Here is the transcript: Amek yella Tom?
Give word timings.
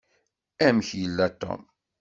Amek 0.67 0.89
yella 1.01 1.27
Tom? 1.41 1.61